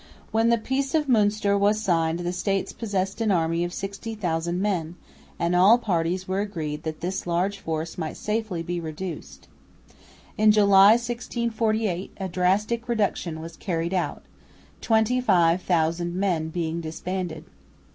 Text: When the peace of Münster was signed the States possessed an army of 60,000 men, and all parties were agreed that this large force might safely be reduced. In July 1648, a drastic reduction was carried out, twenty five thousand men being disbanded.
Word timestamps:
When 0.31 0.49
the 0.49 0.57
peace 0.57 0.95
of 0.95 1.05
Münster 1.05 1.59
was 1.59 1.79
signed 1.79 2.21
the 2.21 2.33
States 2.33 2.73
possessed 2.73 3.21
an 3.21 3.29
army 3.29 3.63
of 3.63 3.71
60,000 3.71 4.59
men, 4.59 4.95
and 5.37 5.55
all 5.55 5.77
parties 5.77 6.27
were 6.27 6.39
agreed 6.39 6.81
that 6.81 7.01
this 7.01 7.27
large 7.27 7.59
force 7.59 7.99
might 7.99 8.17
safely 8.17 8.63
be 8.63 8.79
reduced. 8.79 9.47
In 10.39 10.51
July 10.51 10.93
1648, 10.93 12.13
a 12.17 12.27
drastic 12.27 12.89
reduction 12.89 13.41
was 13.41 13.55
carried 13.55 13.93
out, 13.93 14.23
twenty 14.81 15.21
five 15.21 15.61
thousand 15.61 16.15
men 16.15 16.49
being 16.49 16.81
disbanded. 16.81 17.45